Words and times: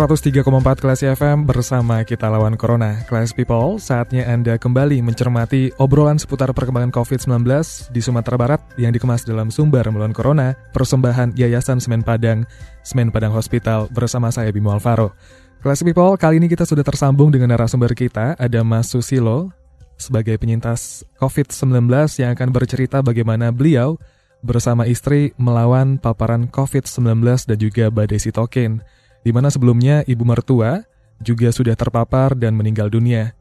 Empat 0.00 0.80
kelas 0.80 1.04
FM 1.04 1.44
bersama 1.44 2.00
kita 2.08 2.32
lawan 2.32 2.56
Corona. 2.56 3.04
Class 3.04 3.36
People, 3.36 3.76
saatnya 3.76 4.24
Anda 4.24 4.56
kembali 4.56 5.04
mencermati 5.04 5.76
obrolan 5.76 6.16
seputar 6.16 6.56
perkembangan 6.56 6.88
COVID-19 6.88 7.44
di 7.92 8.00
Sumatera 8.00 8.40
Barat 8.40 8.60
yang 8.80 8.96
dikemas 8.96 9.28
dalam 9.28 9.52
sumber 9.52 9.84
melawan 9.92 10.16
Corona, 10.16 10.56
persembahan 10.72 11.36
Yayasan 11.36 11.84
Semen 11.84 12.00
Padang, 12.00 12.48
Semen 12.80 13.12
Padang 13.12 13.36
Hospital 13.36 13.92
bersama 13.92 14.32
saya 14.32 14.48
Bimo 14.48 14.72
Alvaro. 14.72 15.12
Class 15.60 15.84
People, 15.84 16.16
kali 16.16 16.40
ini 16.40 16.48
kita 16.48 16.64
sudah 16.64 16.80
tersambung 16.80 17.28
dengan 17.28 17.52
narasumber 17.52 17.92
kita, 17.92 18.40
ada 18.40 18.64
Mas 18.64 18.88
Susilo, 18.88 19.52
sebagai 20.00 20.40
penyintas 20.40 21.04
COVID-19 21.20 21.92
yang 22.24 22.32
akan 22.32 22.48
bercerita 22.56 23.04
bagaimana 23.04 23.52
beliau 23.52 24.00
bersama 24.40 24.88
istri 24.88 25.36
melawan 25.36 26.00
paparan 26.00 26.48
COVID-19 26.48 27.20
dan 27.52 27.58
juga 27.60 27.92
badai 27.92 28.16
sitokin 28.16 28.80
di 29.20 29.30
mana 29.30 29.52
sebelumnya 29.52 30.02
ibu 30.08 30.24
mertua 30.24 30.84
juga 31.20 31.52
sudah 31.52 31.76
terpapar 31.76 32.32
dan 32.36 32.56
meninggal 32.56 32.88
dunia. 32.88 33.36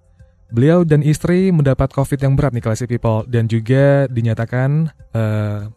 Beliau 0.50 0.82
dan 0.82 1.06
istri 1.06 1.54
mendapat 1.54 1.94
COVID 1.94 2.20
yang 2.26 2.34
berat 2.34 2.58
nih 2.58 2.64
Classy 2.66 2.90
People 2.90 3.24
dan 3.30 3.46
juga 3.46 4.10
dinyatakan 4.10 4.90
uh, 5.14 5.70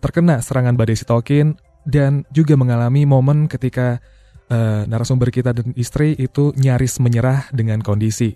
terkena 0.00 0.40
serangan 0.40 0.72
badai 0.72 0.96
sitokin 0.96 1.54
dan 1.84 2.24
juga 2.32 2.56
mengalami 2.56 3.04
momen 3.04 3.44
ketika 3.44 4.00
uh, 4.48 4.88
narasumber 4.88 5.28
kita 5.28 5.52
dan 5.52 5.76
istri 5.76 6.16
itu 6.16 6.56
nyaris 6.56 6.96
menyerah 6.96 7.52
dengan 7.52 7.84
kondisi. 7.84 8.32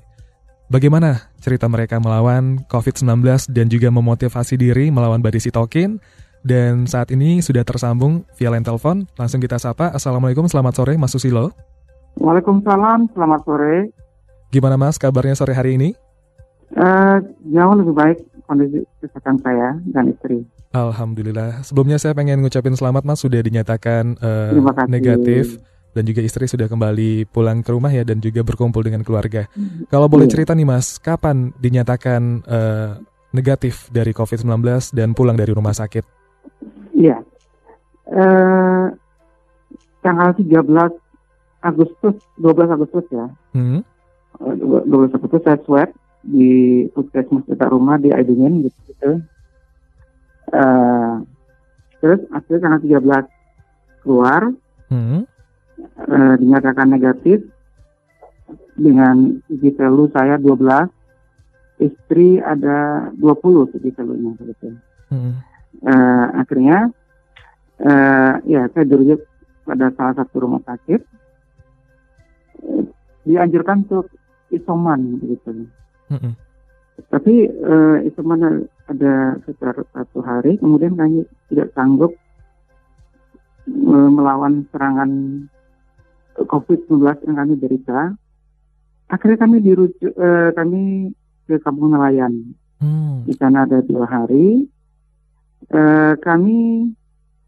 Bagaimana 0.68 1.32
cerita 1.40 1.64
mereka 1.64 1.96
melawan 1.96 2.60
COVID-19 2.68 3.48
dan 3.56 3.72
juga 3.72 3.88
memotivasi 3.88 4.60
diri 4.60 4.92
melawan 4.92 5.24
badai 5.24 5.40
sitokin? 5.40 5.96
Dan 6.42 6.86
saat 6.86 7.10
ini 7.10 7.42
sudah 7.42 7.66
tersambung 7.66 8.22
via 8.38 8.50
line 8.52 8.64
telepon. 8.64 9.06
Langsung 9.18 9.42
kita 9.42 9.58
sapa. 9.58 9.90
Assalamualaikum, 9.94 10.46
selamat 10.46 10.72
sore 10.78 10.94
Mas 10.94 11.12
Susilo. 11.12 11.50
Waalaikumsalam, 12.18 13.10
selamat 13.14 13.40
sore. 13.46 13.76
Gimana 14.50 14.80
Mas 14.80 14.96
kabarnya 14.96 15.38
sore 15.38 15.54
hari 15.54 15.76
ini? 15.76 15.92
Uh, 16.74 17.20
jauh 17.48 17.74
lebih 17.80 17.94
baik 17.96 18.18
kondisi 18.48 18.84
kesehatan 19.00 19.40
saya 19.44 19.76
dan 19.92 20.08
istri. 20.12 20.44
Alhamdulillah. 20.72 21.64
Sebelumnya 21.64 21.96
saya 21.96 22.12
pengen 22.12 22.44
ngucapin 22.44 22.76
selamat 22.76 23.04
Mas 23.04 23.20
sudah 23.20 23.40
dinyatakan 23.40 24.16
uh, 24.20 24.52
negatif 24.88 25.60
dan 25.96 26.04
juga 26.04 26.20
istri 26.20 26.44
sudah 26.44 26.68
kembali 26.68 27.28
pulang 27.32 27.64
ke 27.64 27.72
rumah 27.72 27.92
ya 27.92 28.04
dan 28.04 28.20
juga 28.20 28.44
berkumpul 28.44 28.84
dengan 28.84 29.00
keluarga. 29.04 29.48
Kalau 29.88 30.08
boleh 30.08 30.28
iya. 30.28 30.32
cerita 30.36 30.52
nih 30.52 30.68
Mas, 30.68 31.00
kapan 31.00 31.52
dinyatakan 31.56 32.44
uh, 32.44 33.00
negatif 33.32 33.88
dari 33.92 34.12
COVID-19 34.12 34.92
dan 34.92 35.12
pulang 35.16 35.36
dari 35.36 35.52
rumah 35.52 35.72
sakit? 35.72 36.17
Iya. 36.98 37.22
Eh, 38.08 38.86
tanggal 40.00 40.30
13 40.34 40.96
Agustus, 41.60 42.16
12 42.40 42.74
Agustus 42.74 43.06
ya. 43.12 43.26
Hmm. 43.52 43.84
12 44.40 44.88
eh, 44.88 45.14
Agustus 45.14 45.42
saya 45.44 45.58
swab 45.62 45.90
di 46.24 46.84
puskesmas 46.94 47.46
dekat 47.46 47.68
rumah 47.70 48.00
di 48.00 48.10
Aidingen 48.10 48.66
gitu. 48.66 48.78
gitu. 48.90 49.12
Uh, 50.48 51.28
terus 52.00 52.24
akhirnya 52.32 52.80
tanggal 52.80 52.80
13 53.28 54.00
keluar, 54.00 54.42
hmm. 54.88 55.28
uh, 56.08 56.34
dinyatakan 56.40 56.88
negatif 56.88 57.44
dengan 58.72 59.44
uji 59.52 59.76
telu 59.76 60.08
saya 60.08 60.40
12, 60.40 60.88
istri 61.84 62.40
ada 62.40 63.12
20 63.20 63.76
uji 63.76 63.90
telunya 63.92 64.32
gitu. 64.40 64.72
Hmm 65.12 65.47
uh, 65.84 66.26
akhirnya 66.38 66.90
uh, 67.82 68.32
ya 68.46 68.66
saya 68.72 68.84
dirujuk 68.86 69.22
pada 69.68 69.92
salah 69.94 70.14
satu 70.24 70.34
rumah 70.42 70.62
sakit 70.64 71.00
uh, 72.64 72.84
dianjurkan 73.28 73.84
untuk 73.84 74.08
isoman 74.48 75.20
begitu. 75.20 75.68
Mm-hmm. 76.08 76.32
Tapi 77.08 77.34
uh, 77.46 77.96
isoman 78.08 78.66
ada 78.88 79.38
sekitar 79.44 79.76
satu 79.94 80.18
hari, 80.24 80.58
kemudian 80.58 80.96
kami 80.98 81.22
tidak 81.52 81.70
sanggup 81.76 82.16
uh, 83.68 84.10
melawan 84.10 84.66
serangan 84.72 85.10
COVID-19 86.34 87.28
yang 87.28 87.36
kami 87.38 87.54
derita. 87.60 88.16
Akhirnya 89.08 89.38
kami 89.40 89.56
dirujuk, 89.62 90.12
uh, 90.16 90.50
kami 90.56 91.12
ke 91.48 91.56
kampung 91.62 91.94
nelayan. 91.94 92.56
Hmm. 92.78 93.26
Di 93.26 93.34
sana 93.34 93.66
ada 93.66 93.82
dua 93.82 94.06
hari, 94.06 94.66
Eh, 95.66 96.14
kami 96.22 96.86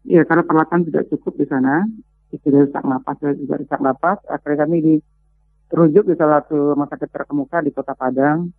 ya 0.03 0.27
karena 0.27 0.43
peralatan 0.43 0.83
tidak 0.83 1.07
cukup 1.07 1.39
di 1.39 1.45
sana, 1.47 1.87
istri 2.29 2.51
sesak 2.51 2.83
napas 2.83 3.17
dan 3.23 3.39
juga 3.39 3.55
sesak 3.63 3.79
napas, 3.79 4.19
akhirnya 4.27 4.67
kami 4.67 4.77
dirujuk 5.71 6.11
di 6.11 6.15
salah 6.19 6.43
satu 6.43 6.75
rumah 6.75 6.91
sakit 6.91 7.09
terkemuka 7.09 7.63
di 7.63 7.71
Kota 7.71 7.95
Padang 7.95 8.51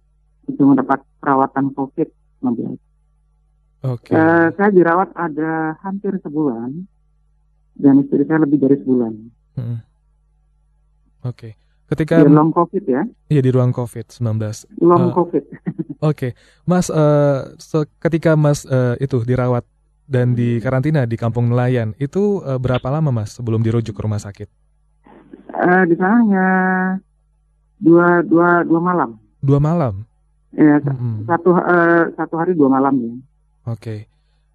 untuk 0.48 0.64
mendapat 0.66 1.04
perawatan 1.20 1.70
COVID-19. 1.76 2.80
Okay. 3.82 4.14
Uh, 4.14 4.18
eh, 4.18 4.46
saya 4.56 4.70
dirawat 4.72 5.10
ada 5.18 5.76
hampir 5.82 6.14
sebulan 6.22 6.86
dan 7.76 7.94
istri 8.02 8.24
saya 8.24 8.42
lebih 8.42 8.58
dari 8.62 8.76
sebulan. 8.80 9.12
Hmm. 9.58 9.78
Oke. 11.28 11.36
Okay. 11.36 11.52
Ketika 11.92 12.24
di 12.24 12.32
long 12.32 12.56
COVID 12.56 12.84
ya? 12.88 13.04
Iya 13.28 13.40
di 13.44 13.50
ruang 13.52 13.68
COVID 13.68 14.16
19. 14.16 14.80
Long 14.80 15.12
uh, 15.12 15.14
COVID. 15.14 15.44
Oke, 16.02 16.10
okay. 16.10 16.30
Mas, 16.66 16.90
uh, 16.90 17.54
ketika 18.02 18.34
Mas 18.34 18.66
uh, 18.66 18.98
itu 18.98 19.22
dirawat 19.22 19.62
dan 20.10 20.34
di 20.34 20.58
karantina 20.58 21.06
di 21.06 21.14
Kampung 21.14 21.46
Nelayan, 21.46 21.94
itu 22.02 22.42
uh, 22.42 22.58
berapa 22.58 22.82
lama 22.90 23.14
Mas 23.14 23.38
sebelum 23.38 23.62
dirujuk 23.62 23.94
ke 23.94 24.02
rumah 24.02 24.18
sakit? 24.18 24.50
Uh, 25.54 25.86
di 25.86 25.94
sana 25.94 26.18
hanya 26.18 26.46
dua 27.78 28.26
dua 28.26 28.66
dua 28.66 28.80
malam. 28.82 29.14
Dua 29.38 29.62
malam. 29.62 30.02
Ya, 30.50 30.82
hmm. 30.82 31.22
satu 31.30 31.54
uh, 31.54 32.10
satu 32.18 32.34
hari 32.34 32.58
dua 32.58 32.66
malam 32.66 32.98
ya. 32.98 33.06
Oke. 33.06 33.22
Okay. 33.78 33.98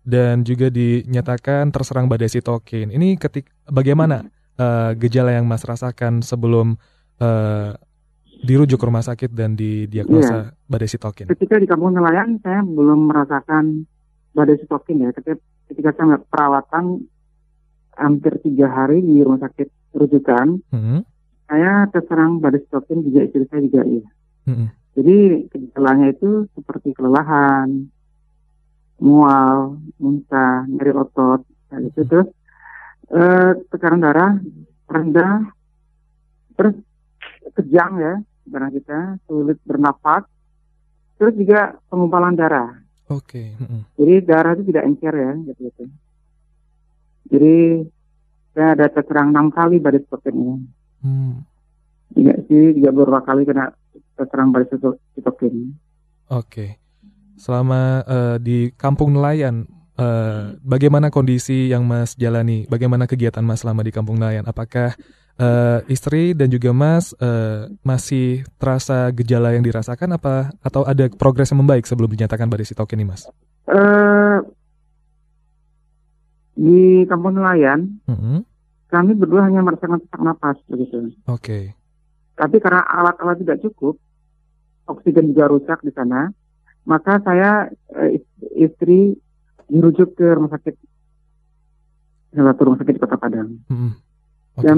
Dan 0.03 0.43
juga 0.43 0.67
dinyatakan 0.67 1.71
terserang 1.71 2.11
badai 2.11 2.27
sitokin. 2.27 2.91
Ini 2.91 3.15
ketik 3.15 3.47
bagaimana 3.71 4.27
uh, 4.59 4.91
gejala 4.99 5.31
yang 5.31 5.47
Mas 5.47 5.63
rasakan 5.63 6.19
sebelum 6.19 6.75
uh, 7.23 7.71
dirujuk 8.43 8.77
ke 8.77 8.85
rumah 8.85 9.05
sakit 9.05 9.33
dan 9.33 9.57
didiagnosa 9.57 10.51
iya. 10.51 10.67
badai 10.69 10.89
sitokin? 10.89 11.27
Ketika 11.29 11.57
di 11.57 11.67
kampung 11.69 11.93
nelayan 11.95 12.37
saya 12.41 12.61
belum 12.61 13.09
merasakan 13.09 13.87
badai 14.37 14.61
sitokin 14.61 15.07
ya. 15.07 15.09
Ketika, 15.17 15.35
ketika 15.73 15.89
saya 15.97 16.21
perawatan 16.21 17.09
hampir 17.97 18.37
tiga 18.45 18.69
hari 18.69 19.01
di 19.01 19.25
rumah 19.25 19.41
sakit 19.41 19.97
rujukan, 19.97 20.61
hmm. 20.69 21.01
saya 21.49 21.89
terserang 21.89 22.37
badai 22.37 22.61
sitokin 22.61 23.01
juga 23.01 23.25
istri 23.25 23.49
saya 23.49 23.61
juga 23.65 23.81
iya. 23.89 24.07
Hmm. 24.45 24.67
Jadi 24.97 25.17
gejalanya 25.49 26.07
itu 26.13 26.45
seperti 26.53 26.93
kelelahan, 26.93 27.89
mual, 29.01 29.81
muntah, 29.97 30.65
nyeri 30.69 30.93
otot, 30.93 31.41
kayak 31.69 31.81
gitu. 31.89 32.01
Hmm. 32.01 32.09
Terus 32.09 32.27
eh, 33.13 33.51
tekanan 33.73 34.01
darah 34.05 34.31
rendah, 34.87 35.33
terus 36.55 36.75
kejang 37.55 37.93
ya 37.99 38.13
darah 38.47 38.71
kita, 38.71 39.19
sulit 39.27 39.59
bernapas, 39.67 40.23
terus 41.19 41.35
juga 41.35 41.75
pengumpalan 41.91 42.33
darah. 42.33 42.79
Oke. 43.11 43.55
Okay. 43.55 43.83
Jadi 43.99 44.13
darah 44.23 44.51
itu 44.55 44.63
tidak 44.71 44.87
encer 44.87 45.13
ya, 45.13 45.31
gitu 45.51 45.61
gitu. 45.67 45.83
Jadi 47.27 47.55
saya 48.55 48.67
ada 48.73 48.87
terserang 48.89 49.35
enam 49.35 49.51
kali 49.51 49.77
badai 49.77 50.01
sitokin 50.01 50.65
Hmm. 50.97 51.45
Juga 52.09 52.33
sih 52.49 52.73
juga 52.73 52.89
beberapa 52.89 53.21
kali 53.21 53.45
kena 53.45 53.69
terserang 54.17 54.49
badai 54.49 54.67
sitokin. 55.13 55.77
Oke. 56.31 56.47
Okay. 56.47 56.69
Selama 57.37 58.01
uh, 58.01 58.35
di 58.41 58.73
kampung 58.73 59.13
nelayan, 59.13 59.69
uh, 60.01 60.57
bagaimana 60.65 61.13
kondisi 61.13 61.69
yang 61.69 61.85
Mas 61.85 62.17
jalani? 62.17 62.65
Bagaimana 62.65 63.05
kegiatan 63.05 63.45
Mas 63.45 63.61
selama 63.61 63.85
di 63.85 63.93
kampung 63.93 64.17
nelayan? 64.17 64.49
Apakah 64.49 64.97
uh, 65.39 65.79
istri 65.89 66.33
dan 66.33 66.49
juga 66.51 66.73
Mas 66.73 67.13
uh, 67.17 67.69
masih 67.81 68.43
terasa 68.57 69.09
gejala 69.13 69.53
yang 69.53 69.63
dirasakan 69.63 70.17
apa 70.17 70.51
atau 70.61 70.83
ada 70.83 71.09
progres 71.13 71.49
yang 71.53 71.63
membaik 71.63 71.85
sebelum 71.85 72.09
dinyatakan 72.11 72.49
badai 72.49 72.67
sitokin 72.67 73.01
ini 73.01 73.09
Mas? 73.09 73.25
Uh, 73.69 74.41
di 76.57 77.05
kampung 77.05 77.37
nelayan, 77.37 78.01
mm 78.09 78.17
-hmm. 78.17 78.37
kami 78.89 79.11
berdua 79.13 79.45
hanya 79.45 79.61
merasakan 79.61 80.01
sesak 80.01 80.21
napas 80.25 80.57
begitu. 80.65 81.13
Oke. 81.29 81.41
Okay. 81.41 81.63
Tapi 82.37 82.57
karena 82.61 82.85
alat-alat 82.85 83.41
tidak 83.41 83.61
cukup, 83.65 83.97
oksigen 84.85 85.33
juga 85.33 85.49
rusak 85.49 85.81
di 85.81 85.89
sana. 85.93 86.29
Maka 86.87 87.19
saya 87.25 87.67
eh, 87.97 88.23
istri 88.55 89.17
dirujuk 89.67 90.15
ke 90.15 90.37
rumah 90.37 90.53
sakit 90.55 90.75
salah 92.31 92.53
satu 92.53 92.61
rumah 92.69 92.79
sakit 92.79 92.93
di 92.95 93.01
Kota 93.01 93.17
Padang. 93.19 93.49
Hmm. 93.67 93.97
Okay. 94.55 94.63
Dan 94.63 94.77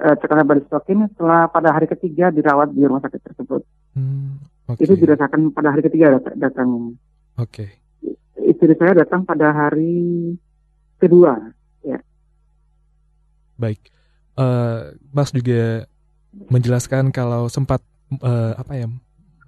eh, 0.00 0.14
terkena 0.20 0.44
body 0.44 0.62
stocking 0.68 1.08
setelah 1.12 1.48
pada 1.48 1.72
hari 1.72 1.88
ketiga 1.88 2.28
dirawat 2.28 2.72
di 2.72 2.84
rumah 2.84 3.02
sakit 3.04 3.20
tersebut. 3.20 3.62
Hmm. 3.96 4.40
Okay. 4.66 4.84
Itu 4.88 4.98
dirasakan 4.98 5.54
pada 5.54 5.70
hari 5.70 5.82
ketiga 5.86 6.18
dat 6.18 6.34
datang. 6.36 6.98
Oke. 7.38 7.68
Okay. 8.02 8.50
Istri 8.50 8.74
saya 8.78 9.02
datang 9.02 9.22
pada 9.26 9.50
hari 9.54 10.34
kedua. 10.98 11.38
Ya. 11.86 12.02
Baik. 13.56 13.80
Uh, 14.36 14.92
Mas 15.14 15.32
juga 15.32 15.88
menjelaskan 16.52 17.08
kalau 17.14 17.48
sempat 17.48 17.80
uh, 18.20 18.52
apa 18.60 18.72
ya 18.76 18.86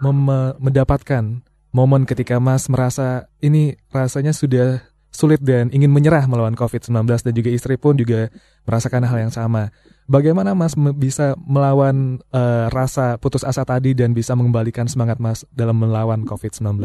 mem 0.01 0.19
mendapatkan 0.57 1.45
momen 1.75 2.03
ketika 2.09 2.41
Mas 2.41 2.67
merasa 2.73 3.29
ini 3.45 3.77
rasanya 3.93 4.33
sudah 4.33 4.81
sulit 5.19 5.43
dan 5.43 5.67
ingin 5.75 5.91
menyerah 5.91 6.31
melawan 6.31 6.55
COVID-19 6.55 6.95
dan 7.11 7.35
juga 7.35 7.51
istri 7.51 7.75
pun 7.75 7.99
juga 7.99 8.31
merasakan 8.71 9.03
hal 9.03 9.27
yang 9.27 9.35
sama. 9.35 9.75
Bagaimana 10.07 10.55
Mas 10.55 10.79
bisa 10.95 11.35
melawan 11.43 12.23
uh, 12.31 12.71
rasa 12.71 13.19
putus 13.19 13.43
asa 13.43 13.67
tadi 13.67 13.99
dan 13.99 14.15
bisa 14.15 14.39
mengembalikan 14.39 14.87
semangat 14.87 15.19
Mas 15.19 15.43
dalam 15.51 15.75
melawan 15.75 16.23
COVID-19? 16.23 16.79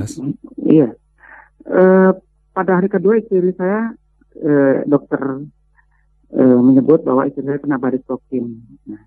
Iya. 0.65 0.97
Uh, 1.63 2.17
pada 2.57 2.81
hari 2.81 2.89
kedua 2.89 3.21
istri 3.21 3.53
saya 3.53 3.93
uh, 4.41 4.81
dokter 4.89 5.21
uh, 6.33 6.59
menyebut 6.65 7.05
bahwa 7.05 7.29
istri 7.29 7.45
saya 7.45 7.61
kena 7.61 7.77
baris 7.77 8.01
tokin. 8.09 8.65
Nah, 8.89 9.05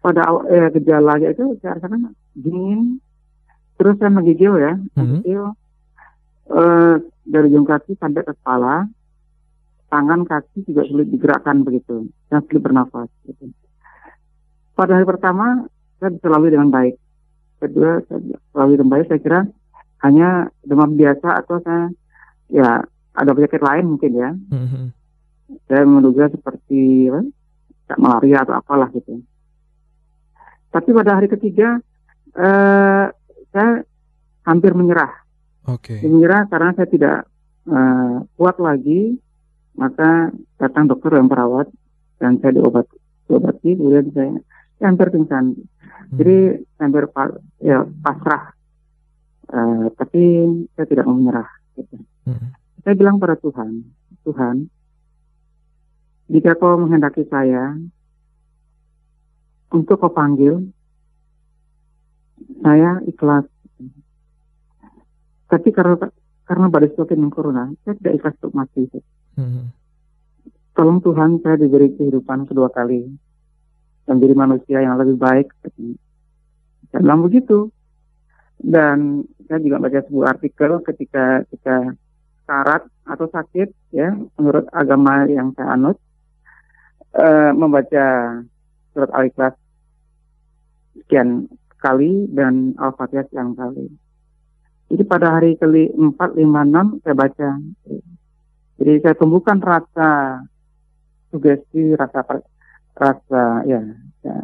pada 0.00 0.24
uh, 0.32 0.68
gejalanya 0.72 1.28
itu 1.28 1.60
saya 1.60 1.76
rasakan 1.76 2.16
dingin, 2.32 3.04
terus 3.76 4.00
saya 4.00 4.08
menggigil 4.08 4.56
ya, 4.56 4.80
mm-hmm. 4.80 4.96
menggigil 4.96 5.59
uh, 6.50 6.98
dari 7.22 7.46
ujung 7.54 7.66
kaki 7.66 7.94
sampai 7.96 8.26
ke 8.26 8.34
kepala, 8.34 8.90
tangan 9.90 10.26
kaki 10.26 10.66
juga 10.66 10.82
sulit 10.86 11.10
digerakkan 11.10 11.62
begitu, 11.62 12.10
dan 12.30 12.42
sulit 12.46 12.62
bernafas. 12.62 13.10
Gitu. 13.26 13.54
Pada 14.74 14.98
hari 14.98 15.06
pertama 15.06 15.66
saya 16.00 16.10
bisa 16.14 16.26
lalui 16.26 16.50
dengan 16.50 16.70
baik. 16.72 16.96
Kedua 17.60 18.00
saya 18.08 18.20
lalui 18.56 18.76
dengan 18.80 18.92
baik 18.96 19.06
saya 19.10 19.20
kira 19.20 19.40
hanya 20.00 20.48
demam 20.64 20.96
biasa 20.96 21.44
atau 21.44 21.60
saya 21.60 21.92
ya 22.48 22.80
ada 23.12 23.30
penyakit 23.36 23.60
lain 23.60 23.84
mungkin 23.96 24.12
ya. 24.16 24.30
Mm-hmm. 24.32 24.86
Saya 25.68 25.82
menduga 25.84 26.30
seperti 26.30 27.10
apa, 27.10 27.20
malaria 28.00 28.46
atau 28.46 28.54
apalah 28.56 28.88
gitu. 28.94 29.20
Tapi 30.70 30.88
pada 30.94 31.18
hari 31.18 31.28
ketiga 31.28 31.82
eh, 32.32 33.06
saya 33.50 33.70
hampir 34.46 34.72
menyerah 34.72 35.19
Oke. 35.70 35.98
Okay. 35.98 36.06
Menyerah 36.06 36.50
karena 36.50 36.70
saya 36.74 36.88
tidak 36.90 37.18
uh, 37.70 38.26
kuat 38.34 38.56
lagi, 38.58 39.18
maka 39.78 40.34
datang 40.58 40.90
dokter 40.90 41.14
yang 41.14 41.30
perawat 41.30 41.70
dan 42.18 42.36
saya 42.42 42.58
diobat 42.58 42.86
diobati, 43.30 43.78
kemudian 43.78 44.10
saya 44.10 44.34
ya, 44.82 44.84
hampir 44.90 45.08
pingsan. 45.14 45.54
Hmm. 45.54 46.16
Jadi 46.18 46.66
hampir 46.82 47.04
pa, 47.14 47.30
ya 47.62 47.86
pasrah, 48.02 48.50
uh, 49.54 49.86
tapi 49.94 50.22
saya 50.74 50.86
tidak 50.90 51.06
mau 51.06 51.14
menyerah. 51.14 51.48
Gitu. 51.78 51.96
Hmm. 52.26 52.50
Saya 52.82 52.94
bilang 52.98 53.22
pada 53.22 53.38
Tuhan, 53.38 53.86
Tuhan, 54.26 54.66
jika 56.30 56.58
kau 56.58 56.74
menghendaki 56.80 57.22
saya 57.30 57.78
untuk 59.70 60.02
kau 60.02 60.10
panggil, 60.10 60.66
saya 62.58 62.98
ikhlas 63.06 63.46
tapi 65.50 65.74
karena 65.74 65.98
karena 66.46 66.66
pada 66.66 66.86
semakin 66.90 67.30
corona, 67.30 67.70
saya 67.82 67.94
tidak 67.98 68.12
ikhlas 68.22 68.34
untuk 68.42 68.54
mati. 68.54 68.82
Hmm. 69.38 69.70
Tolong 70.74 70.98
Tuhan 71.02 71.42
saya 71.42 71.58
diberi 71.58 71.94
kehidupan 71.94 72.46
kedua 72.46 72.70
kali. 72.70 73.06
Dan 74.02 74.18
menjadi 74.18 74.34
manusia 74.34 74.78
yang 74.82 74.98
lebih 74.98 75.14
baik. 75.14 75.54
Dan 76.90 77.06
bilang 77.06 77.22
begitu. 77.22 77.70
Dan 78.58 79.22
saya 79.46 79.62
juga 79.62 79.78
baca 79.78 80.02
sebuah 80.02 80.26
artikel 80.38 80.82
ketika 80.82 81.46
kita 81.54 81.94
syarat 82.50 82.82
atau 83.06 83.26
sakit 83.30 83.94
ya 83.94 84.10
menurut 84.34 84.66
agama 84.74 85.22
yang 85.30 85.54
saya 85.54 85.78
anut 85.78 86.02
uh, 87.14 87.54
membaca 87.54 88.06
surat 88.90 89.10
al-ikhlas 89.14 89.54
sekian 90.98 91.46
kali 91.78 92.26
dan 92.34 92.74
al-fatihah 92.74 93.22
sekian 93.30 93.54
kali 93.54 93.86
jadi 94.90 95.02
pada 95.06 95.38
hari 95.38 95.54
ke 95.54 95.66
empat 95.94 96.34
lima 96.34 96.66
enam 96.66 96.98
saya 97.06 97.14
baca. 97.14 97.48
Jadi 98.82 98.92
saya 99.06 99.14
tumbuhkan 99.14 99.62
rasa 99.62 100.42
sugesti, 101.30 101.94
rasa 101.94 102.26
rasa 102.98 103.42
ya, 103.70 103.78
ya 104.26 104.36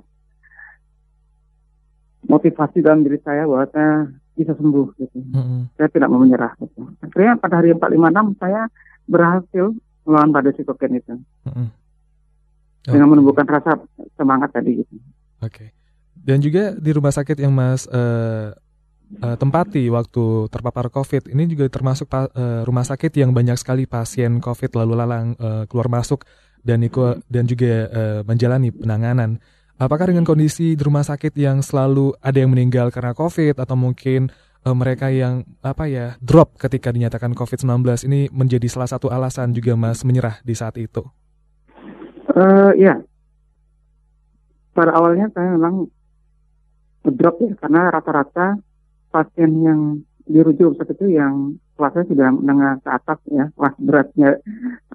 motivasi 2.31 2.79
dalam 2.79 3.03
diri 3.03 3.19
saya 3.27 3.43
bahwa 3.43 3.67
saya 3.75 4.07
bisa 4.39 4.55
sembuh 4.55 4.87
gitu. 5.03 5.19
Mm-hmm. 5.19 5.61
Saya 5.75 5.89
tidak 5.91 6.09
mau 6.15 6.23
menyerah 6.23 6.55
gitu. 6.63 6.95
Akhirnya 7.03 7.35
pada 7.43 7.59
hari 7.59 7.75
empat 7.75 7.91
lima 7.91 8.15
enam 8.15 8.39
saya 8.39 8.71
berhasil 9.11 9.75
melawan 10.07 10.31
pada 10.31 10.55
sitokin 10.55 11.03
itu. 11.03 11.15
Mm-hmm. 11.49 11.69
Okay. 12.87 12.93
Dengan 12.95 13.09
menumbuhkan 13.11 13.51
rasa 13.51 13.83
semangat 14.15 14.55
tadi 14.55 14.79
gitu. 14.79 14.95
Oke. 15.43 15.51
Okay. 15.51 15.69
Dan 16.15 16.39
juga 16.39 16.75
di 16.79 16.91
rumah 16.95 17.11
sakit 17.11 17.35
yang 17.35 17.51
Mas 17.51 17.87
uh, 17.91 18.55
uh, 19.23 19.37
tempati 19.39 19.87
waktu 19.89 20.51
terpapar 20.51 20.91
COVID 20.91 21.31
ini 21.31 21.47
juga 21.47 21.71
termasuk 21.71 22.11
uh, 22.11 22.27
rumah 22.67 22.83
sakit 22.83 23.13
yang 23.15 23.31
banyak 23.31 23.57
sekali 23.59 23.87
pasien 23.87 24.43
COVID 24.43 24.71
lalu 24.83 24.93
lalang 24.99 25.27
uh, 25.39 25.65
keluar 25.71 25.89
masuk 25.91 26.27
dan 26.67 26.83
iku, 26.83 27.15
dan 27.31 27.47
juga 27.47 27.87
uh, 27.87 28.21
menjalani 28.27 28.75
penanganan. 28.75 29.39
Apakah 29.77 30.09
dengan 30.09 30.25
kondisi 30.25 30.73
di 30.73 30.83
rumah 30.83 31.05
sakit 31.05 31.37
yang 31.37 31.61
selalu 31.61 32.17
ada 32.19 32.41
yang 32.41 32.51
meninggal 32.51 32.89
karena 32.91 33.13
COVID 33.13 33.61
atau 33.61 33.77
mungkin 33.77 34.33
uh, 34.67 34.75
mereka 34.75 35.13
yang 35.13 35.47
apa 35.63 35.87
ya 35.87 36.19
drop 36.19 36.59
ketika 36.59 36.91
dinyatakan 36.91 37.37
COVID-19 37.39 38.11
ini 38.11 38.27
menjadi 38.35 38.67
salah 38.67 38.91
satu 38.91 39.13
alasan 39.13 39.55
juga 39.55 39.79
Mas 39.79 40.03
menyerah 40.03 40.43
di 40.43 40.57
saat 40.59 40.75
itu? 40.81 41.05
Uh, 42.37 42.75
ya, 42.77 42.99
pada 44.75 44.93
awalnya 44.93 45.31
saya 45.33 45.55
memang 45.55 45.89
drop 47.07 47.39
ya 47.39 47.55
karena 47.63 47.89
rata-rata 47.95 48.59
pasien 49.11 49.53
yang 49.63 49.81
dirujuk 50.27 50.75
saat 50.75 50.91
itu 50.91 51.15
yang 51.15 51.55
kelasnya 51.79 52.05
sudah 52.11 52.29
menengah 52.35 52.73
ke 52.83 52.89
atas 52.91 53.19
ya, 53.31 53.45
kelas 53.55 53.75
beratnya 53.79 54.29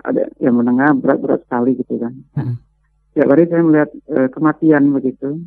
ada 0.04 0.24
yang 0.44 0.60
menengah 0.60 0.92
berat-berat 1.00 1.42
sekali 1.48 1.78
gitu 1.80 1.96
kan. 2.02 2.14
Hmm. 2.36 2.56
Ya, 3.16 3.28
hari 3.28 3.48
saya 3.48 3.64
melihat 3.64 3.90
e, 4.08 4.18
kematian 4.32 4.92
begitu 4.92 5.40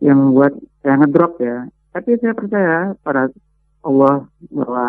yang 0.00 0.16
membuat 0.16 0.56
saya 0.80 0.96
ngedrop 1.00 1.40
ya. 1.40 1.68
Tapi 1.92 2.20
saya 2.20 2.32
percaya 2.32 2.94
pada 3.04 3.28
Allah 3.84 4.28
bahwa 4.48 4.84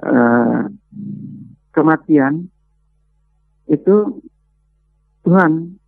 e, 0.00 0.12
kematian 1.72 2.48
itu 3.68 4.20
Tuhan, 5.22 5.78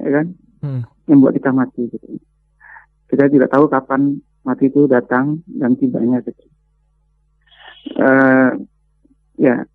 ya 0.00 0.10
kan, 0.10 0.26
hmm. 0.62 0.82
yang 1.10 1.18
buat 1.22 1.34
kita 1.34 1.50
mati 1.52 1.86
gitu. 1.90 2.18
Kita 3.06 3.30
tidak 3.30 3.50
tahu 3.54 3.70
kapan 3.70 4.18
mati 4.46 4.70
itu 4.70 4.86
datang 4.86 5.42
dan 5.50 5.74
tibanya 5.74 6.22
gitu. 6.22 6.46
Uh, 7.98 8.62
ya, 9.34 9.66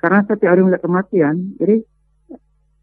karena 0.00 0.24
saya 0.24 0.36
tiap 0.40 0.50
hari 0.56 0.64
melihat 0.64 0.82
kematian, 0.88 1.52
jadi 1.60 1.84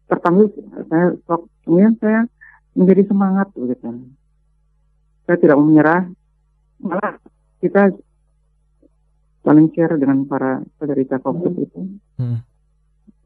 terpanggil 0.06 0.54
saya 0.86 1.18
sok, 1.26 1.50
kemudian 1.66 1.98
saya 1.98 2.30
menjadi 2.78 3.02
semangat 3.10 3.50
begitu. 3.58 4.06
Saya 5.26 5.36
tidak 5.42 5.58
mau 5.58 5.66
menyerah, 5.66 6.06
malah 6.78 7.18
kita 7.58 7.90
saling 9.42 9.66
share 9.74 9.98
dengan 9.98 10.22
para 10.30 10.62
penderita 10.78 11.18
COVID 11.18 11.54
itu. 11.58 11.80
Hmm. 12.22 12.38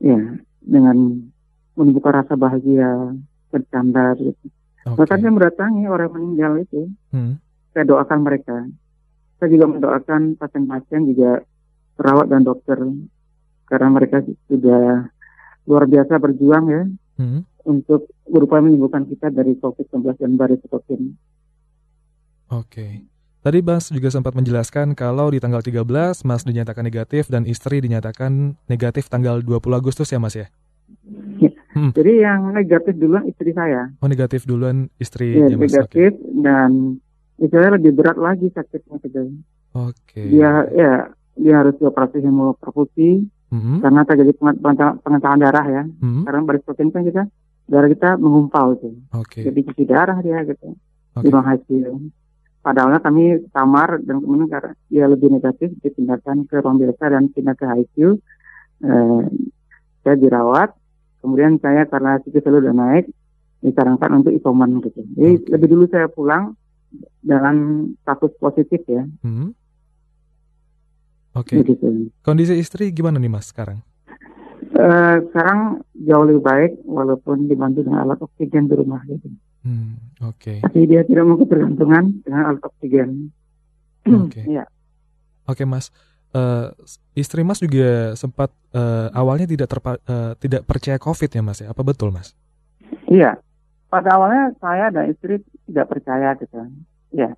Ya, 0.01 0.41
dengan 0.65 1.29
menunjukkan 1.77 2.25
rasa 2.25 2.35
bahagia, 2.41 3.13
bercanda 3.53 4.17
gitu. 4.17 4.49
Okay. 4.81 4.97
Bahkan 4.97 5.19
saya 5.21 5.33
mendatangi 5.33 5.85
orang 5.85 6.13
meninggal 6.17 6.65
itu. 6.65 6.89
Hmm 7.13 7.37
saya 7.73 7.85
doakan 7.87 8.21
mereka. 8.23 8.57
Saya 9.39 9.49
juga 9.57 9.67
mendoakan 9.73 10.37
pasien-pasien 10.37 11.09
juga 11.09 11.41
perawat 11.97 12.29
dan 12.29 12.45
dokter 12.45 12.77
karena 13.71 13.89
mereka 13.89 14.21
sudah 14.51 15.09
luar 15.65 15.85
biasa 15.87 16.19
berjuang 16.19 16.65
ya 16.67 16.83
hmm. 17.23 17.41
untuk 17.65 18.11
berupaya 18.27 18.65
menyembuhkan 18.65 19.07
kita 19.07 19.31
dari 19.31 19.55
COVID-19 19.61 20.19
dan 20.19 20.33
baris 20.35 20.61
COVID. 20.67 21.01
Oke. 22.51 23.07
Tadi 23.41 23.65
Mas 23.65 23.89
juga 23.89 24.13
sempat 24.13 24.37
menjelaskan 24.37 24.93
kalau 24.93 25.33
di 25.33 25.41
tanggal 25.41 25.65
13 25.65 25.89
Mas 26.29 26.45
dinyatakan 26.45 26.85
negatif 26.85 27.33
dan 27.33 27.49
istri 27.49 27.81
dinyatakan 27.81 28.61
negatif 28.69 29.09
tanggal 29.09 29.41
20 29.41 29.65
Agustus 29.73 30.13
ya 30.13 30.21
Mas 30.21 30.37
ya? 30.37 30.53
ya. 31.41 31.49
Hmm. 31.73 31.95
Jadi 31.97 32.21
yang 32.21 32.53
negatif 32.53 32.99
duluan 33.01 33.25
istri 33.25 33.57
saya. 33.57 33.89
Oh 34.03 34.11
negatif 34.11 34.45
duluan 34.45 34.93
istri 35.01 35.41
ya, 35.41 35.49
negatif 35.57 36.19
dan 36.43 37.01
Misalnya 37.41 37.81
lebih 37.81 37.97
berat 37.97 38.21
lagi 38.21 38.53
sakitnya 38.53 39.01
gitu. 39.01 39.33
Oke. 39.73 39.97
Okay. 40.13 40.25
Dia 40.29 40.69
ya 40.77 40.93
dia 41.41 41.55
harus 41.65 41.73
dioperasi 41.81 42.21
hemoperfusi 42.21 43.25
mm-hmm. 43.49 43.81
karena 43.81 44.01
terjadi 44.05 44.33
pengencangan 45.01 45.41
darah 45.41 45.67
ya. 45.67 45.83
Mm-hmm. 45.89 46.23
Karena 46.29 46.41
baris 46.45 46.65
protein 46.69 46.93
kan 46.93 47.03
kita 47.09 47.25
darah 47.65 47.89
kita 47.89 48.21
mengumpal 48.21 48.77
gitu. 48.77 48.93
Okay. 49.25 49.49
Jadi 49.49 49.61
cuci 49.73 49.85
darah 49.89 50.21
dia 50.21 50.45
gitu 50.45 50.77
okay. 51.17 51.25
di 51.25 51.29
ruang 51.33 51.49
ICU. 51.49 51.95
Padahal 52.61 53.01
kami 53.01 53.41
kamar 53.57 54.05
dan 54.05 54.21
kemudian 54.21 54.53
karena 54.53 54.73
dia 54.93 55.05
lebih 55.09 55.33
negatif 55.33 55.73
dipindahkan 55.81 56.45
ke 56.45 56.61
ruang 56.61 56.77
biasa 56.77 57.05
dan 57.09 57.33
pindah 57.33 57.57
ke 57.57 57.65
ICU. 57.65 58.21
Eh, 58.85 59.25
saya 60.05 60.17
dirawat, 60.17 60.77
kemudian 61.25 61.57
saya 61.57 61.89
karena 61.89 62.21
sikit 62.21 62.45
selalu 62.45 62.69
udah 62.69 62.77
naik 62.77 63.05
disarankan 63.65 64.25
untuk 64.25 64.33
isoman 64.37 64.81
gitu. 64.85 65.01
Jadi 65.17 65.33
okay. 65.41 65.49
lebih 65.57 65.69
dulu 65.73 65.85
saya 65.89 66.09
pulang 66.13 66.53
dalam 67.23 67.91
status 68.03 68.33
positif 68.41 68.83
ya. 68.89 69.05
Hmm. 69.23 69.55
Oke. 71.37 71.63
Okay. 71.63 71.77
Gitu. 71.77 72.11
Kondisi 72.27 72.59
istri 72.59 72.91
gimana 72.91 73.23
nih 73.23 73.31
mas 73.31 73.51
sekarang? 73.51 73.79
Uh, 74.71 75.21
sekarang 75.31 75.85
jauh 75.95 76.25
lebih 76.25 76.43
baik 76.43 76.73
walaupun 76.89 77.47
dibantu 77.47 77.85
dengan 77.85 78.07
alat 78.07 78.19
oksigen 78.21 78.67
di 78.67 78.75
rumah 78.77 79.03
gitu. 79.07 79.29
Hmm, 79.61 80.01
Oke. 80.25 80.57
Okay. 80.57 80.65
Tapi 80.65 80.81
dia 80.89 81.05
tidak 81.05 81.25
mau 81.29 81.37
ketergantungan 81.37 82.25
dengan 82.25 82.43
alat 82.49 82.63
oksigen. 82.65 83.29
Oke. 84.09 84.41
Okay. 84.41 84.45
ya. 84.59 84.65
Oke 85.47 85.63
okay, 85.63 85.67
mas. 85.69 85.93
Uh, 86.31 86.71
istri 87.19 87.43
mas 87.43 87.59
juga 87.59 88.15
sempat 88.15 88.55
uh, 88.71 89.11
awalnya 89.11 89.51
tidak 89.51 89.67
terpa, 89.67 89.99
uh, 90.07 90.33
tidak 90.39 90.63
percaya 90.63 90.97
covid 90.97 91.29
ya 91.29 91.43
mas 91.43 91.59
ya? 91.61 91.69
Apa 91.71 91.83
betul 91.85 92.15
mas? 92.15 92.33
Iya. 93.11 93.37
Pada 93.91 94.15
awalnya 94.15 94.55
saya 94.63 94.95
dan 94.95 95.11
istri 95.11 95.43
tidak 95.67 95.91
percaya 95.91 96.39
gitu. 96.39 96.63
Ya. 97.11 97.35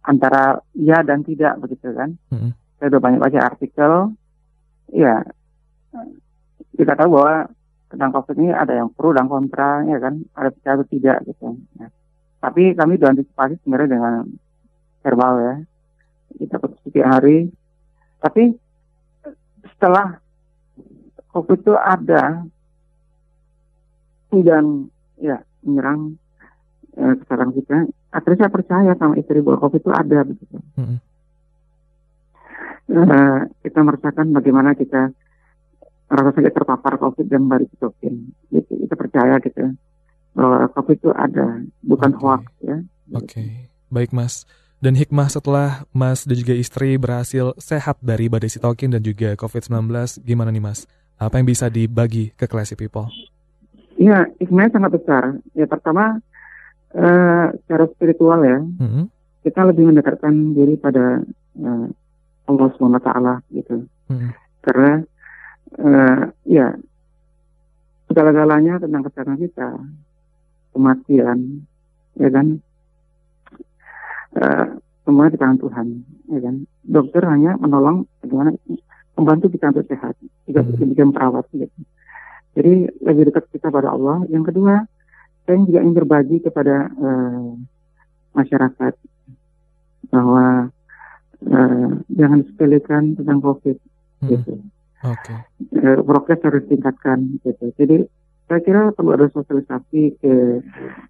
Antara 0.00 0.64
iya 0.72 1.04
dan 1.04 1.20
tidak 1.20 1.60
begitu 1.60 1.92
kan. 1.92 2.16
-hmm 2.32 2.56
saya 2.76 2.92
udah 2.92 3.02
banyak 3.02 3.20
baca 3.20 3.40
artikel 3.40 3.92
ya 4.92 5.24
kita 6.76 6.92
tahu 6.92 7.08
bahwa 7.16 7.48
tentang 7.88 8.10
COVID 8.12 8.36
ini 8.36 8.52
ada 8.52 8.76
yang 8.76 8.92
pro 8.92 9.16
dan 9.16 9.32
kontra 9.32 9.80
ya 9.88 9.96
kan 9.96 10.20
ada 10.36 10.52
percaya 10.52 10.74
atau 10.76 10.88
tidak 10.92 11.24
gitu 11.24 11.56
ya. 11.80 11.88
tapi 12.44 12.76
kami 12.76 13.00
sudah 13.00 13.10
antisipasi 13.16 13.54
sebenarnya 13.64 13.90
dengan 13.96 14.14
verbal 15.00 15.34
ya 15.40 15.54
kita 16.36 16.56
setiap 16.84 17.06
hari 17.08 17.48
tapi 18.20 18.52
setelah 19.72 20.20
COVID 21.32 21.58
itu 21.64 21.74
ada 21.80 22.44
dan 24.36 24.92
ya 25.16 25.40
menyerang 25.66 26.14
eh, 26.94 27.14
kesadaran 27.20 27.52
kita 27.52 27.90
akhirnya 28.14 28.38
saya 28.46 28.52
percaya 28.54 28.90
sama 28.96 29.14
istri 29.18 29.42
bahwa 29.42 29.58
COVID 29.66 29.80
itu 29.82 29.92
ada 29.92 30.18
begitu. 30.22 30.56
Mm 30.78 30.86
-hmm 30.86 30.98
uh, 32.90 33.38
kita 33.62 33.80
merasakan 33.82 34.30
bagaimana 34.30 34.78
kita 34.78 35.10
rasa 36.06 36.30
sakit 36.38 36.52
terpapar 36.54 36.98
COVID 37.02 37.26
dan 37.26 37.50
baru 37.50 37.66
ditokin. 37.66 38.30
Gitu, 38.54 38.72
kita 38.86 38.94
percaya 38.94 39.42
gitu 39.42 39.74
bahwa 40.36 40.68
COVID 40.76 40.96
itu 41.00 41.10
ada, 41.16 41.64
bukan 41.82 42.10
okay. 42.12 42.20
hoax 42.20 42.42
ya. 42.62 42.76
Oke, 43.16 43.24
okay. 43.26 43.50
baik 43.90 44.12
Mas. 44.12 44.44
Dan 44.76 44.92
hikmah 44.92 45.32
setelah 45.32 45.88
Mas 45.88 46.28
dan 46.28 46.36
juga 46.36 46.52
istri 46.52 47.00
berhasil 47.00 47.56
sehat 47.56 47.96
dari 48.04 48.28
badai 48.28 48.52
sitokin 48.52 48.92
dan 48.92 49.00
juga 49.00 49.32
COVID-19, 49.34 49.88
gimana 50.20 50.52
nih 50.52 50.60
Mas? 50.60 50.84
Apa 51.16 51.40
yang 51.40 51.48
bisa 51.48 51.72
dibagi 51.72 52.36
ke 52.36 52.44
classy 52.44 52.76
people? 52.76 53.08
Iya, 53.96 54.28
hikmahnya 54.40 54.76
sangat 54.76 54.90
besar. 55.00 55.22
Ya 55.56 55.64
pertama, 55.64 56.20
uh, 56.92 57.46
secara 57.64 57.84
spiritual 57.96 58.44
ya, 58.44 58.60
mm 58.60 58.88
-hmm. 58.88 59.04
kita 59.44 59.60
lebih 59.64 59.88
mendekatkan 59.88 60.52
diri 60.52 60.76
pada 60.76 61.24
uh, 61.60 61.88
Allah 62.46 62.68
SWT 62.78 63.10
gitu. 63.52 63.76
Hmm. 64.06 64.30
Karena 64.62 65.02
uh, 65.82 66.22
ya 66.46 66.74
segala-galanya 68.06 68.78
tentang 68.78 69.02
kesehatan 69.10 69.38
kita, 69.42 69.68
kematian, 70.70 71.66
ya 72.14 72.28
kan, 72.30 72.46
uh, 74.38 74.66
semua 75.02 75.26
di 75.30 75.38
tangan 75.38 75.58
Tuhan, 75.58 75.86
ya 76.30 76.40
kan. 76.42 76.54
Dokter 76.86 77.22
hanya 77.26 77.58
menolong 77.58 78.06
bagaimana 78.22 78.54
membantu 79.18 79.50
kita 79.50 79.74
untuk 79.74 79.86
sehat, 79.90 80.14
juga 80.46 80.62
hmm. 80.62 80.94
bikin 80.94 81.10
perawat 81.10 81.44
gitu. 81.50 81.80
Jadi 82.56 82.88
lebih 83.04 83.28
dekat 83.28 83.44
kita 83.52 83.68
pada 83.68 83.92
Allah. 83.92 84.24
Yang 84.32 84.50
kedua, 84.52 84.88
saya 85.44 85.56
juga 85.62 85.80
ingin 85.84 85.96
berbagi 86.00 86.40
kepada 86.40 86.88
uh, 86.88 87.52
masyarakat 88.32 88.94
bahwa 90.08 90.72
uh, 91.44 91.90
jangan 92.08 92.40
sepelekan 92.48 93.14
tentang 93.14 93.38
COVID 93.44 93.76
hmm. 94.24 94.28
gitu. 94.32 94.54
Oke. 95.04 95.36
Okay. 95.36 95.38
Uh, 95.84 96.00
prokes 96.00 96.40
harus 96.40 96.64
ditingkatkan 96.64 97.38
gitu. 97.44 97.64
Jadi 97.76 97.96
saya 98.46 98.60
kira 98.62 98.82
perlu 98.96 99.12
ada 99.12 99.26
sosialisasi 99.28 100.22
ke 100.22 100.34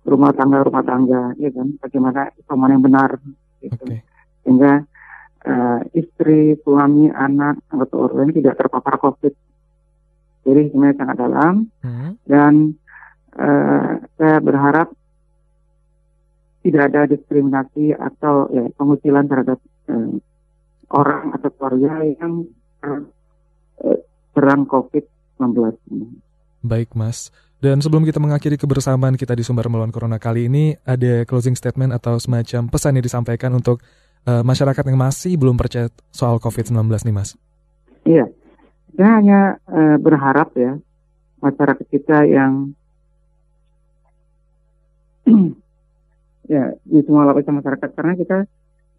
rumah 0.08 0.32
tangga 0.32 0.64
rumah 0.64 0.80
tangga 0.80 1.36
ya 1.36 1.52
kan 1.52 1.76
bagaimana 1.78 2.32
isoman 2.40 2.74
yang 2.74 2.82
benar 2.82 3.20
gitu. 3.62 3.84
Okay. 3.86 4.02
Sehingga 4.42 4.82
uh, 5.46 5.80
istri, 5.94 6.58
suami, 6.66 7.08
anak, 7.14 7.62
anggota 7.70 7.94
orang 8.10 8.34
tidak 8.34 8.58
terpapar 8.58 8.98
COVID. 8.98 9.45
Jadi 10.46 10.70
sebenarnya 10.70 10.96
sangat 11.02 11.16
dalam 11.18 11.54
hmm. 11.82 12.10
dan 12.22 12.52
uh, 13.34 13.98
saya 14.14 14.38
berharap 14.38 14.94
tidak 16.66 16.82
ada 16.90 17.06
diskriminasi 17.06 17.94
atau 17.94 18.50
ya, 18.50 18.66
pengucilan 18.74 19.30
terhadap 19.30 19.62
eh, 19.86 20.18
orang 20.90 21.30
atau 21.38 21.46
keluarga 21.54 22.02
yang 22.02 22.42
eh, 22.82 24.02
terang 24.34 24.66
COVID-19 24.66 25.78
Baik, 26.66 26.98
Mas. 26.98 27.30
Dan 27.62 27.78
sebelum 27.78 28.02
kita 28.02 28.18
mengakhiri 28.18 28.58
kebersamaan 28.58 29.14
kita 29.14 29.38
di 29.38 29.46
Sumber 29.46 29.70
Melawan 29.70 29.94
Corona 29.94 30.18
kali 30.18 30.50
ini, 30.50 30.74
ada 30.82 31.22
closing 31.22 31.54
statement 31.54 31.94
atau 31.94 32.18
semacam 32.18 32.66
pesan 32.66 32.98
yang 32.98 33.06
disampaikan 33.06 33.54
untuk 33.54 33.80
uh, 34.26 34.42
masyarakat 34.42 34.82
yang 34.82 34.98
masih 34.98 35.38
belum 35.38 35.56
percaya 35.56 35.88
soal 36.10 36.36
COVID-19 36.42 36.84
nih, 37.06 37.14
Mas. 37.14 37.38
Iya, 38.04 38.28
saya 38.96 39.10
hanya 39.20 39.40
uh, 39.68 39.96
berharap 40.00 40.56
ya, 40.56 40.80
masyarakat 41.44 41.86
kita 41.92 42.24
yang 42.24 42.72
ya 46.52 46.72
di 46.82 46.98
semua 47.04 47.28
lapisan 47.28 47.60
masyarakat. 47.60 47.92
Karena 47.92 48.16
kita 48.16 48.48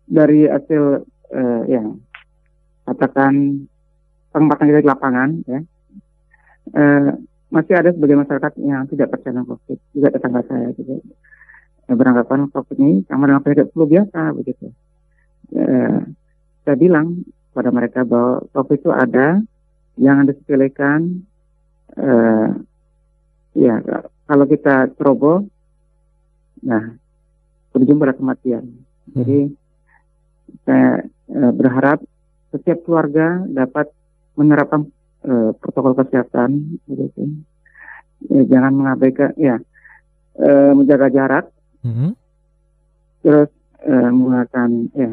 dari 0.08 0.48
hasil 0.48 1.04
uh, 1.34 1.63
yang 1.68 2.00
katakan 2.88 3.68
pengamatan 4.32 4.68
kita 4.72 4.80
di 4.80 4.88
lapangan 4.88 5.30
ya 5.44 5.60
uh, 6.72 7.12
masih 7.51 7.74
ada 7.75 7.92
sebagian 7.92 8.24
masyarakat 8.24 8.54
yang 8.63 8.88
tidak 8.88 9.12
percaya 9.12 9.36
dengan 9.36 9.48
COVID 9.51 9.80
juga 9.92 10.08
tetangga 10.16 10.42
saya 10.48 10.72
juga 10.75 10.96
beranggapan 11.88 12.51
COVID 12.51 12.77
ini 12.80 12.96
sama 13.08 13.27
dengan 13.27 13.39
penyakit 13.44 13.72
flu 13.72 13.88
biasa 13.88 14.36
begitu. 14.36 14.68
Uh, 15.56 16.04
saya 16.68 16.75
bilang 16.75 17.24
kepada 17.51 17.72
mereka 17.72 18.04
bahwa 18.04 18.44
COVID 18.51 18.77
itu 18.84 18.92
ada 18.92 19.39
jangan 19.98 20.30
disepelekan 20.30 21.25
uh, 21.98 22.54
ya 23.58 23.82
kalau 24.30 24.46
kita 24.46 24.94
ceroboh 24.98 25.46
nah 26.62 26.98
berujung 27.77 28.01
pada 28.01 28.18
kematian. 28.18 28.66
Hmm. 29.13 29.13
Jadi 29.13 29.39
saya 30.66 31.06
e, 31.30 31.42
berharap 31.54 32.01
setiap 32.50 32.82
keluarga 32.88 33.46
dapat 33.46 33.94
menerapkan 34.34 34.89
e, 35.22 35.54
protokol 35.62 35.94
kesehatan, 35.94 36.82
gitu. 36.89 37.44
Ya, 38.34 38.42
jangan 38.50 38.74
mengabaikan, 38.74 39.38
ya 39.38 39.62
e, 40.34 40.50
menjaga 40.74 41.13
jarak, 41.13 41.46
hmm. 41.86 42.18
terus 43.22 43.54
e, 43.86 43.94
menggunakan 43.94 44.70
ya 44.98 45.12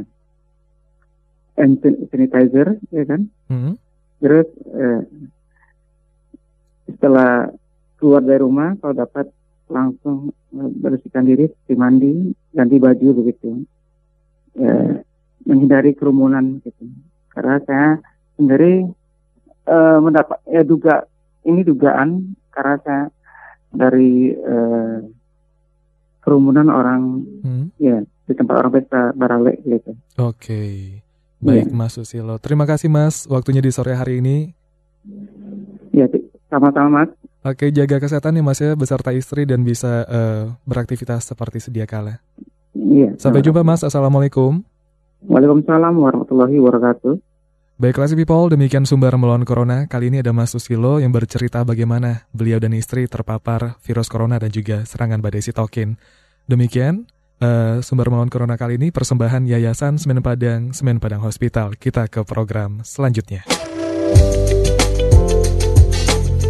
hand 1.61 1.85
sanitizer, 2.09 2.81
ya 2.89 3.05
kan, 3.05 3.29
hmm. 3.53 3.77
Terus 4.25 4.49
e, 4.73 4.85
setelah 6.89 7.53
keluar 8.01 8.25
dari 8.25 8.41
rumah 8.41 8.73
kalau 8.81 8.97
dapat 8.97 9.29
langsung 9.69 10.33
bersihkan 10.53 11.25
diri, 11.29 11.49
mandi, 11.77 12.33
ganti 12.53 12.77
baju 12.77 13.09
begitu, 13.17 13.65
ya, 14.57 15.01
menghindari 15.49 15.97
kerumunan 15.97 16.61
gitu. 16.65 16.85
Karena 17.33 17.61
saya 17.65 17.89
sendiri 18.37 18.87
uh, 19.67 19.99
mendapat 19.99 20.39
ya 20.49 20.63
duga 20.63 21.09
ini 21.45 21.65
dugaan 21.65 22.37
karena 22.53 22.77
saya 22.85 23.05
dari 23.75 24.33
uh, 24.33 25.01
kerumunan 26.23 26.71
orang 26.71 27.03
hmm. 27.43 27.67
ya 27.77 28.01
di 28.05 28.33
tempat 28.33 28.55
orang 28.65 28.73
pesta 28.73 29.13
barale 29.13 29.61
gitu. 29.67 29.93
Oke. 30.21 30.39
Okay. 30.39 30.75
Baik 31.43 31.71
ya. 31.71 31.75
Mas 31.75 31.95
Susilo. 31.95 32.37
Terima 32.39 32.67
kasih 32.67 32.91
Mas 32.91 33.25
waktunya 33.31 33.63
di 33.63 33.71
sore 33.75 33.95
hari 33.95 34.23
ini. 34.23 34.53
Ya, 35.95 36.11
sama-sama 36.51 37.05
Mas. 37.05 37.11
Oke, 37.45 37.69
jaga 37.69 38.01
kesehatan 38.01 38.41
ya 38.41 38.43
Mas 38.43 38.59
ya 38.63 38.73
beserta 38.73 39.13
istri 39.13 39.45
dan 39.45 39.63
bisa 39.63 40.09
uh, 40.09 40.45
beraktivitas 40.65 41.29
seperti 41.29 41.61
sedia 41.61 41.85
kala. 41.85 42.25
Iya. 42.73 43.15
Sampai 43.21 43.45
jumpa 43.45 43.61
Mas. 43.61 43.85
Assalamualaikum. 43.85 44.65
Waalaikumsalam 45.25 45.95
warahmatullahi 45.97 46.57
wabarakatuh. 46.61 47.15
Baik, 47.75 47.99
Classy 47.99 48.15
People, 48.15 48.55
demikian 48.55 48.87
sumber 48.87 49.11
melawan 49.19 49.43
Corona. 49.43 49.91
Kali 49.91 50.07
ini 50.07 50.23
ada 50.23 50.31
Mas 50.31 50.55
Susilo 50.55 51.03
yang 51.03 51.11
bercerita 51.11 51.67
bagaimana 51.67 52.31
beliau 52.31 52.63
dan 52.63 52.71
istri 52.71 53.11
terpapar 53.11 53.83
virus 53.83 54.07
Corona 54.07 54.39
dan 54.39 54.55
juga 54.55 54.87
serangan 54.87 55.19
badai 55.19 55.43
sitokin. 55.43 55.99
Demikian, 56.47 57.11
uh, 57.41 57.81
sumber 57.81 58.13
melawan 58.13 58.29
Corona 58.31 58.61
kali 58.61 58.77
ini 58.77 58.93
persembahan 58.93 59.49
Yayasan 59.49 59.97
Semen 59.99 60.23
Padang, 60.23 60.71
Semen 60.77 61.01
Padang 61.01 61.25
Hospital. 61.25 61.73
Kita 61.75 62.07
ke 62.07 62.23
program 62.23 62.85
selanjutnya. 62.85 63.43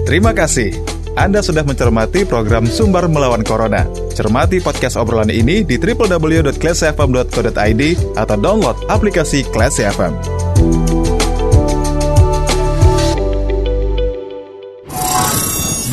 Terima 0.05 0.37
kasih. 0.37 0.77
Anda 1.15 1.47
sudah 1.47 1.63
mencermati 1.63 2.27
program 2.27 2.67
Sumber 2.67 3.07
Melawan 3.07 3.47
Corona. 3.47 3.87
Cermati 4.13 4.59
podcast 4.59 4.99
obrolan 4.99 5.31
ini 5.31 5.63
di 5.63 5.79
www.classfm.co.id 5.79 7.83
atau 8.19 8.37
download 8.37 8.75
aplikasi 8.91 9.47
Classy 9.55 9.87
FM. 9.87 10.19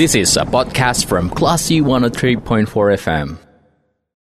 This 0.01 0.17
is 0.17 0.33
a 0.33 0.49
podcast 0.49 1.05
from 1.05 1.29
Classy 1.29 1.77
103.4 1.77 2.65
FM. 2.97 3.50